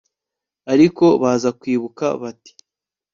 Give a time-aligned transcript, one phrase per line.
[0.73, 2.51] ariko baza kwibuka bati